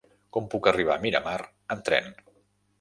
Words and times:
Com 0.37 0.47
puc 0.53 0.69
arribar 0.71 0.95
a 0.95 1.03
Miramar 1.05 1.37
amb 1.77 1.87
tren? 1.91 2.13